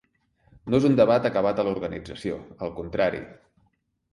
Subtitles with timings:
[0.73, 3.23] No és un debat acabat a l’organització, al contrari.